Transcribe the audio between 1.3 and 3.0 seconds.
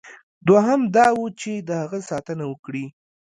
چې د هغه ساتنه وکړي.